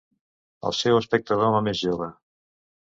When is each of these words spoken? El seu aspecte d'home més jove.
El 0.69 0.75
seu 0.77 0.97
aspecte 1.03 1.39
d'home 1.43 1.63
més 1.71 1.85
jove. 1.85 2.11